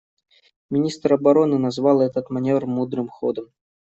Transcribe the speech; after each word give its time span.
Министр 0.71 1.13
обороны 1.13 1.59
назвал 1.59 2.01
этот 2.01 2.31
маневр 2.31 2.65
мудрым 2.65 3.07
ходом. 3.07 3.51